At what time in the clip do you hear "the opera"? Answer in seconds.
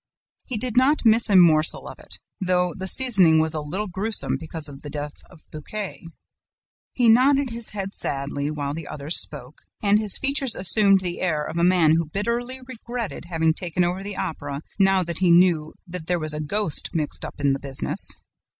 14.01-14.61